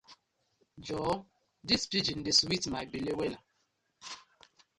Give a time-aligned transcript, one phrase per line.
[0.87, 1.19] Joor
[1.71, 3.39] dis pidgin just dey sweet my belle wella.